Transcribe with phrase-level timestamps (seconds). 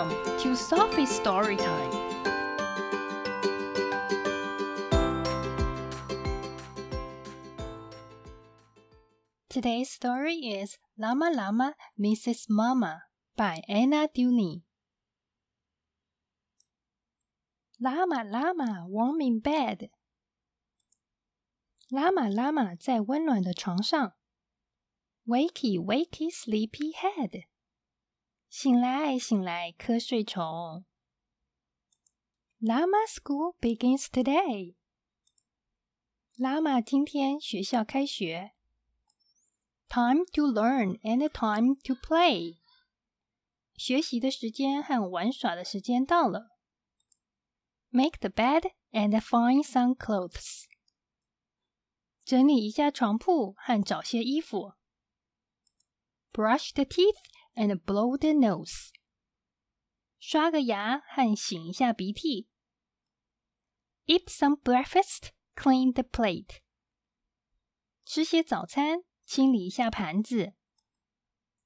[0.00, 1.90] Welcome to Sophie's Story Time.
[9.50, 13.02] Today's story is Llama Llama Misses Mama
[13.36, 14.62] by Anna Dewdney.
[17.78, 19.90] Llama Llama warm in bed.
[21.92, 24.14] Llama Llama 在温暖的床上。
[25.26, 27.49] Wakey, wakey, sleepy head.
[28.50, 30.84] 醒来，醒来，瞌睡虫。
[32.60, 34.74] Llama School begins today.
[36.36, 38.50] 拉玛今天学校开学。
[39.88, 42.56] Time to learn and time to play.
[43.76, 46.48] 学习的时间和玩耍的时间到了。
[47.90, 50.64] Make the bed and find some clothes.
[52.24, 54.72] 整理一下床铺和找些衣服。
[56.32, 57.16] Brush the teeth
[57.55, 58.89] and blow the nose。
[60.19, 62.47] 刷个牙和擤一下鼻涕。
[64.05, 66.61] Eat some breakfast, clean the plate。
[68.05, 70.53] 吃些早餐，清理一下盘子。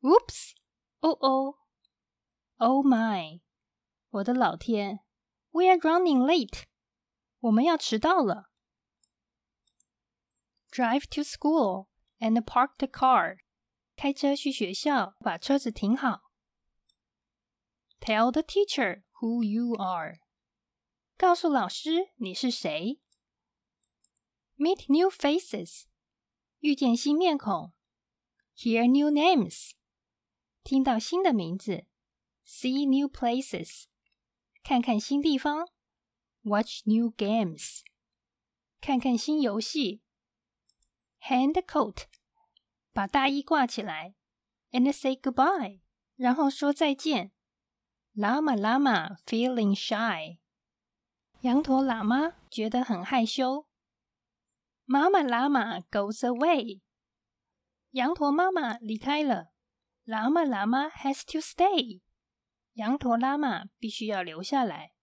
[0.00, 0.52] Oops！
[1.00, 1.58] 哦哦！
[2.56, 3.40] Oh my！
[4.10, 5.00] 我的老天！
[5.50, 6.64] We are running late。
[7.40, 8.50] 我们要迟到了。
[10.70, 13.38] drive to school and park the car.
[13.96, 16.30] 开车去学校，把车子停好。
[18.00, 20.20] Tell the teacher who you are.
[21.16, 23.00] 告诉老师你是谁。
[24.56, 25.84] Meet new faces.
[26.60, 27.72] 遇见新面孔。
[28.56, 29.72] Hear new names.
[30.62, 31.86] 听到新的名字。
[32.46, 33.84] See new places.
[34.62, 35.68] 看看新地方。
[36.42, 37.80] Watch new games.
[38.80, 40.02] 看看新游戏。
[41.20, 42.04] Hang the coat，
[42.93, 44.15] 把大衣挂起来
[44.71, 45.81] ，and say goodbye，
[46.15, 47.31] 然后说再见。
[48.15, 50.37] Llama Lama feeling shy，
[51.41, 53.67] 羊驼喇嘛觉得很害羞。
[54.85, 56.81] Mama Lama goes away，
[57.91, 59.53] 羊驼妈妈离开了。
[60.05, 62.01] Llama Lama has to stay，
[62.73, 64.93] 羊驼喇嘛必须要留下来。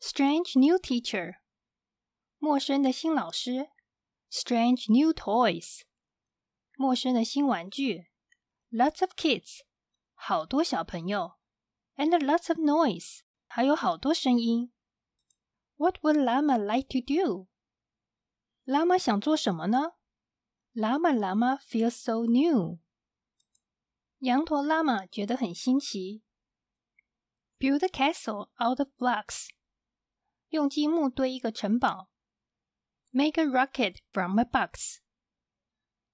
[0.00, 1.36] Strange new teacher，
[2.38, 3.70] 陌生的新老师。
[4.30, 5.82] Strange new toys，
[6.75, 8.07] 陌生的新玩具。
[8.69, 9.61] Lots of kids，
[10.13, 11.37] 好多小朋友。
[11.95, 14.71] And lots of noise，还有好多声音。
[15.77, 17.47] What would Llama like to do？
[18.63, 19.93] 拉玛想做什么呢？
[20.73, 22.79] Llama Llama feels so new。
[24.19, 26.23] 羊驼拉玛觉得很新奇。
[27.59, 29.49] Build a castle out of blocks，
[30.49, 32.11] 用积木堆一个城堡。
[33.11, 34.99] Make a rocket from a box。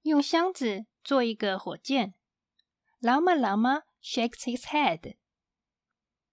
[0.02, 2.14] 用箱子做一个火箭。
[3.00, 5.16] Lama Lama shakes his head。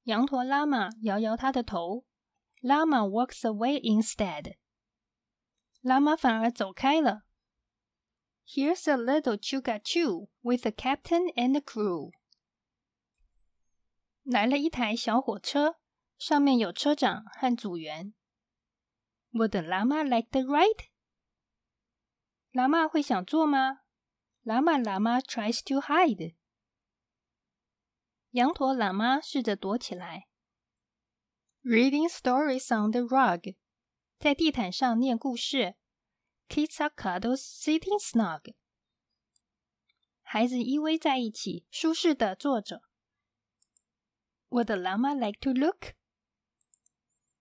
[0.03, 2.05] 羊驼拉玛摇摇他的头。
[2.61, 4.57] Lama walks away instead。
[5.81, 7.23] 拉玛反而走开了。
[8.47, 9.79] Here's a little chugga
[10.41, 12.11] with the captain and the crew。
[14.23, 15.79] 来了一台小火车，
[16.17, 18.13] 上面有车长和组员。
[19.33, 20.89] Would the llama like the ride?
[22.55, 23.81] 喇嘛会想坐吗
[24.45, 26.35] 喇嘛喇嘛 tries to hide.
[28.31, 30.29] 羊驼喇嘛试着躲起来。
[31.63, 33.57] Reading stories on the rug.
[34.17, 35.75] 在地毯上念故事。
[36.47, 38.53] Kids are cuddled sitting snug.
[40.21, 42.83] 孩子依偎在一起，舒适的坐着。
[44.47, 45.95] Would the llama like to look?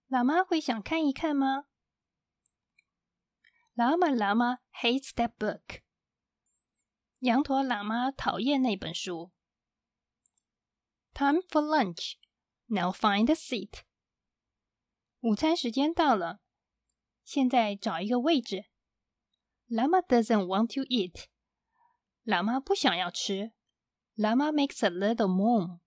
[0.09, 1.67] 喇嘛会想看一看吗
[3.77, 5.83] Lama Lama hates that book。
[7.19, 9.33] 羊驼喇嘛讨厌那本书。
[11.13, 12.15] Time for lunch.
[12.67, 13.81] Now find a seat.
[15.21, 16.41] 午餐时间到了，
[17.25, 18.67] 现在找一个位置。
[19.69, 21.25] Lama doesn't want to eat.
[22.25, 23.53] 喇嘛不想要吃。
[24.15, 25.81] Lama makes a little moan.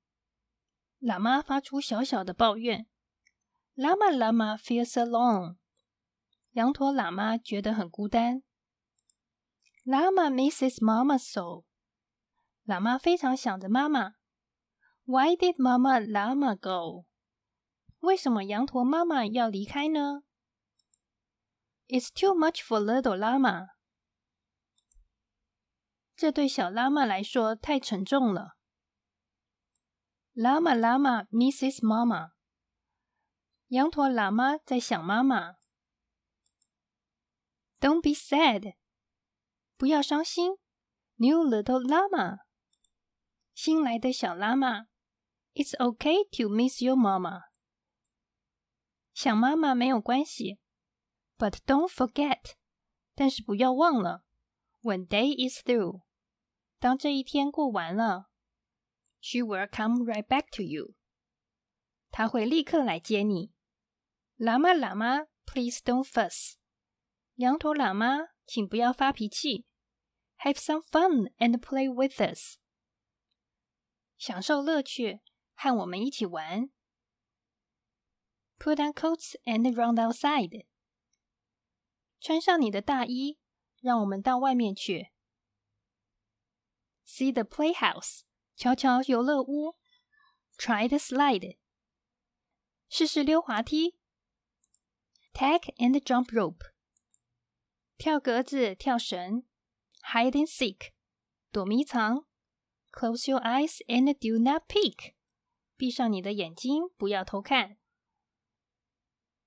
[0.99, 2.87] 喇嘛发出小小的抱怨。
[3.75, 5.57] Lama Lama feels alone.
[6.57, 8.41] 羊驼喇嘛觉得很孤单。
[9.85, 11.65] Lama misses Mama so。
[12.65, 14.13] 喇嘛非常想着妈妈。
[15.05, 17.05] Why did Mama Llama go？
[17.99, 20.23] 为什么羊驼妈妈要离开呢
[21.89, 23.67] ？It's too much for little llama。
[26.15, 28.57] 这对小喇嘛来说太沉重了。
[30.33, 32.31] Llama Llama misses Mama。
[33.67, 35.56] 羊驼喇嘛在想妈妈。
[37.80, 38.74] Don't be sad，
[39.76, 40.56] 不要伤心。
[41.16, 42.38] New little llama，
[43.54, 44.86] 新来的小拉玛。
[45.54, 47.42] It's okay to miss your mama.
[49.12, 50.58] 想妈妈没有关系，
[51.36, 52.54] but don't forget.
[53.14, 54.24] 但是不要忘了，
[54.80, 56.00] when day is through.
[56.78, 58.30] 当这一天过完了，
[59.20, 60.94] she will come right back to you.
[62.10, 63.52] 她会立刻来接你。
[64.38, 66.54] 喇嘛喇嘛，please don't fuss.
[67.36, 69.66] 羊驼喇嘛，请不要发脾气。
[70.38, 72.56] Have some fun and play with us.
[74.18, 75.20] 享受乐趣，
[75.54, 76.70] 和我们一起玩。
[78.58, 80.66] Put on coats and run outside.
[82.20, 83.38] 穿上你的大衣，
[83.80, 85.10] 让我们到外面去。
[87.04, 88.22] See the playhouse.
[88.54, 89.76] 瞧瞧游乐屋。
[90.56, 91.58] Try the slide.
[92.88, 93.96] 试试溜滑梯。
[95.32, 96.60] Tag and jump rope.
[97.96, 99.44] 跳格子、跳绳。
[100.12, 100.90] Hide and seek.
[101.50, 102.26] 躲迷藏。
[102.90, 105.14] Close your eyes and do not peek.
[105.76, 107.78] 闭上你的眼睛，不要偷看。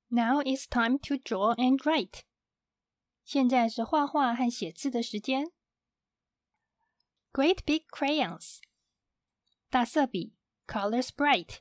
[0.07, 2.21] Now it's time to draw and write.
[3.23, 5.51] 现在是画画和写字的时间。
[7.33, 8.59] Great big crayons.
[9.69, 10.35] 大色笔，
[10.67, 11.57] colors bright.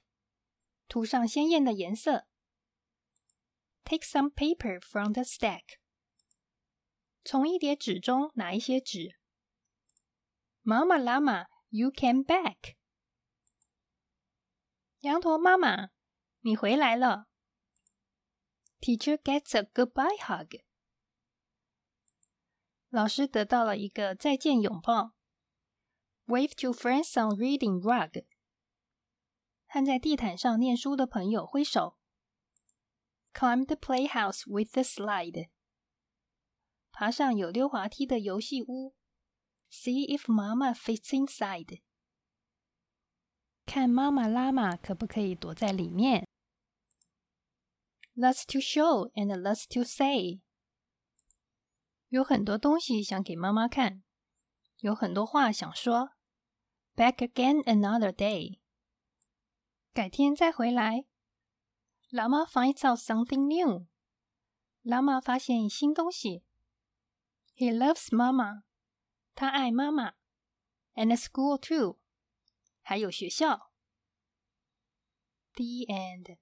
[0.89, 2.27] 涂上鲜艳的颜色。
[3.85, 5.79] Take some paper from the stack.
[7.24, 9.18] 从一叠纸中拿一些纸。
[10.62, 12.76] 妈妈喇嘛 You came back.
[15.02, 15.90] 羊驼妈妈，
[16.42, 17.28] 你回来了。
[18.82, 20.62] Teacher gets a goodbye hug.
[22.90, 25.14] 老师得到了一个再见拥抱。
[26.26, 28.26] Wave to friends on reading rug.
[29.68, 31.98] 和在地毯上念书的朋友挥手。
[33.34, 35.50] Climb the playhouse with the slide.
[36.92, 38.96] 爬上有溜滑梯的游戏屋。
[39.72, 41.82] See if Mama fits inside.
[43.66, 46.28] 看妈妈拉玛可不可以躲在里面。
[48.16, 50.42] Lots to show and lots to say.
[52.08, 54.04] 有很多东西想给妈妈看，
[54.80, 56.14] 有很多话想说。
[56.96, 58.60] Back again another day.
[59.94, 61.06] 改天再回来。
[62.10, 63.86] Lama finds out something new.
[64.82, 66.44] 拉玛发现新东西。
[67.59, 68.65] He loves Mama.
[69.37, 70.13] 他爱妈妈，
[70.95, 71.99] and school too，
[72.83, 73.73] 还有学校。
[75.55, 76.37] The end.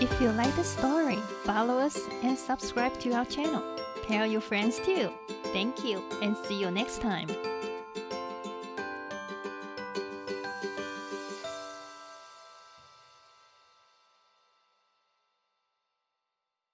[0.00, 3.62] If you like the story, follow us and subscribe to our channel.
[4.06, 5.10] Tell your friends too.
[5.52, 7.28] Thank you and see you next time.